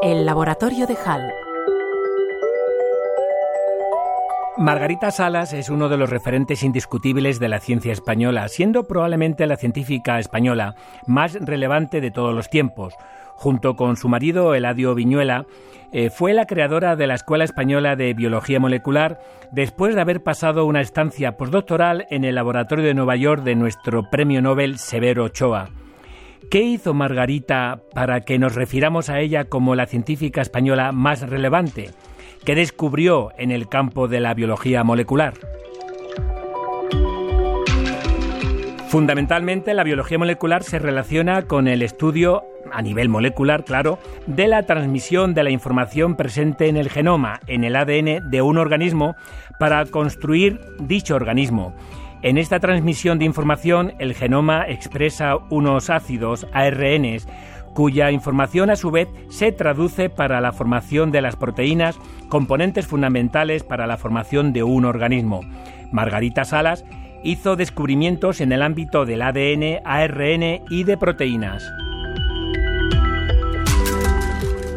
[0.00, 1.32] El laboratorio de Hall.
[4.56, 9.56] Margarita Salas es uno de los referentes indiscutibles de la ciencia española, siendo probablemente la
[9.56, 10.76] científica española
[11.08, 12.94] más relevante de todos los tiempos.
[13.34, 15.46] Junto con su marido Eladio Viñuela,
[15.90, 19.18] eh, fue la creadora de la Escuela Española de Biología Molecular
[19.50, 24.08] después de haber pasado una estancia postdoctoral en el laboratorio de Nueva York de nuestro
[24.08, 25.70] premio Nobel Severo Ochoa.
[26.50, 31.90] ¿Qué hizo Margarita para que nos refiramos a ella como la científica española más relevante?
[32.44, 35.34] ¿Qué descubrió en el campo de la biología molecular?
[38.88, 44.64] Fundamentalmente, la biología molecular se relaciona con el estudio, a nivel molecular, claro, de la
[44.64, 49.14] transmisión de la información presente en el genoma, en el ADN de un organismo,
[49.58, 51.74] para construir dicho organismo.
[52.22, 57.28] En esta transmisión de información, el genoma expresa unos ácidos ARNs
[57.74, 61.96] cuya información a su vez se traduce para la formación de las proteínas,
[62.28, 65.42] componentes fundamentales para la formación de un organismo.
[65.92, 66.84] Margarita Salas
[67.22, 71.70] hizo descubrimientos en el ámbito del ADN, ARN y de proteínas.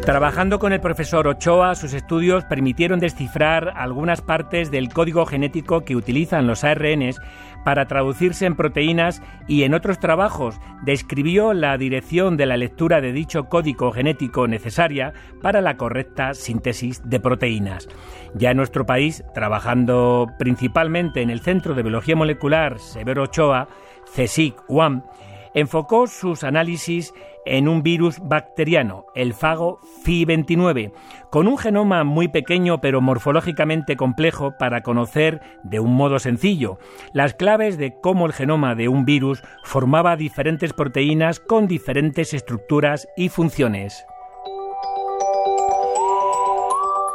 [0.04, 5.94] Trabajando con el profesor Ochoa, sus estudios permitieron descifrar algunas partes del código genético que
[5.94, 7.20] utilizan los ARNs
[7.64, 13.12] para traducirse en proteínas y en otros trabajos describió la dirección de la lectura de
[13.12, 17.88] dicho código genético necesaria para la correcta síntesis de proteínas.
[18.34, 23.68] Ya en nuestro país, trabajando principalmente en el Centro de Biología Molecular Severo Ochoa,
[24.16, 25.04] CSIC-UAM,
[25.54, 27.12] enfocó sus análisis
[27.44, 30.92] en un virus bacteriano, el fago FI29,
[31.30, 36.78] con un genoma muy pequeño pero morfológicamente complejo para conocer de un modo sencillo
[37.12, 43.08] las claves de cómo el genoma de un virus formaba diferentes proteínas con diferentes estructuras
[43.16, 44.04] y funciones.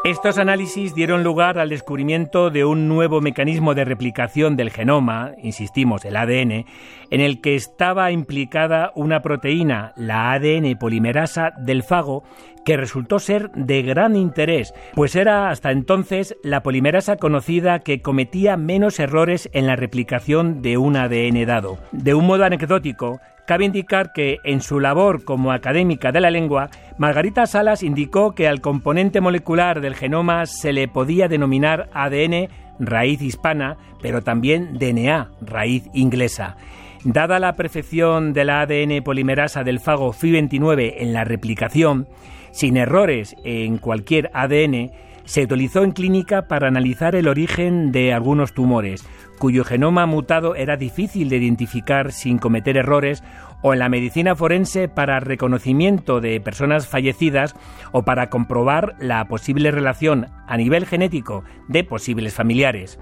[0.07, 6.05] Estos análisis dieron lugar al descubrimiento de un nuevo mecanismo de replicación del genoma, insistimos,
[6.05, 6.63] el ADN,
[7.11, 12.23] en el que estaba implicada una proteína, la ADN polimerasa del fago,
[12.63, 18.55] que resultó ser de gran interés, pues era hasta entonces la polimerasa conocida que cometía
[18.55, 21.79] menos errores en la replicación de un ADN dado.
[21.91, 26.69] De un modo anecdótico, Cabe indicar que en su labor como académica de la lengua,
[26.97, 33.21] Margarita Salas indicó que al componente molecular del genoma se le podía denominar ADN raíz
[33.21, 36.57] hispana, pero también DNA raíz inglesa.
[37.05, 42.05] Dada la perfección de la ADN polimerasa del fago FI29 en la replicación,
[42.51, 44.91] sin errores en cualquier ADN,
[45.27, 49.05] se utilizó en clínica para analizar el origen de algunos tumores,
[49.37, 53.23] cuyo genoma mutado era difícil de identificar sin cometer errores,
[53.61, 57.55] o en la medicina forense para reconocimiento de personas fallecidas
[57.91, 62.97] o para comprobar la posible relación a nivel genético de posibles familiares.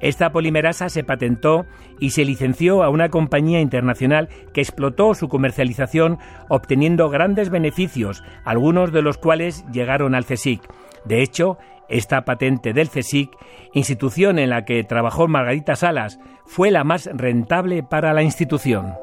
[0.00, 1.66] Esta polimerasa se patentó
[1.98, 6.18] y se licenció a una compañía internacional que explotó su comercialización
[6.48, 10.60] obteniendo grandes beneficios, algunos de los cuales llegaron al CSIC.
[11.04, 13.30] De hecho, esta patente del CSIC,
[13.72, 18.94] institución en la que trabajó Margarita Salas, fue la más rentable para la institución.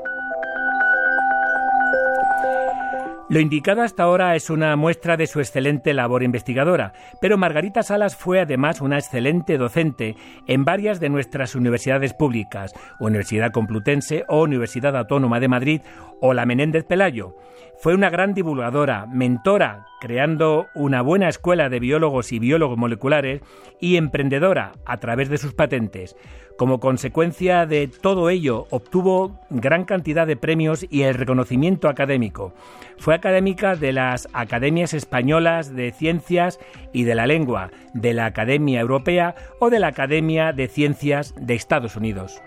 [3.31, 8.17] Lo indicado hasta ahora es una muestra de su excelente labor investigadora, pero Margarita Salas
[8.17, 14.97] fue además una excelente docente en varias de nuestras universidades públicas, Universidad Complutense o Universidad
[14.97, 15.81] Autónoma de Madrid
[16.19, 17.37] o la Menéndez Pelayo.
[17.79, 23.41] Fue una gran divulgadora, mentora, creando una buena escuela de biólogos y biólogos moleculares
[23.79, 26.17] y emprendedora a través de sus patentes.
[26.57, 32.53] Como consecuencia de todo ello, obtuvo gran cantidad de premios y el reconocimiento académico.
[32.97, 36.59] Fue académica de las Academias Españolas de Ciencias
[36.93, 41.55] y de la Lengua, de la Academia Europea o de la Academia de Ciencias de
[41.55, 42.41] Estados Unidos.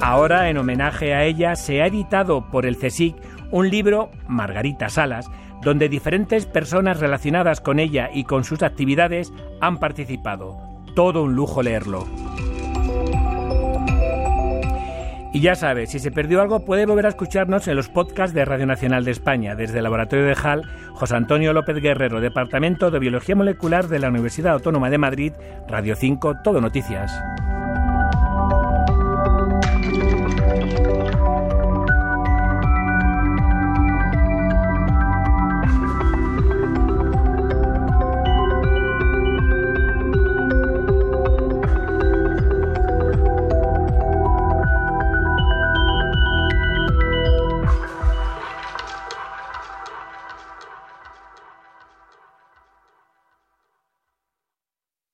[0.00, 3.14] Ahora, en homenaje a ella, se ha editado por el CSIC
[3.50, 5.30] un libro, Margarita Salas,
[5.62, 10.56] donde diferentes personas relacionadas con ella y con sus actividades han participado.
[10.94, 12.06] Todo un lujo leerlo.
[15.32, 18.44] Y ya sabes, si se perdió algo puede volver a escucharnos en los podcasts de
[18.44, 20.64] Radio Nacional de España, desde el Laboratorio de HAL,
[20.94, 25.32] José Antonio López Guerrero, Departamento de Biología Molecular de la Universidad Autónoma de Madrid,
[25.68, 27.12] Radio 5, Todo Noticias.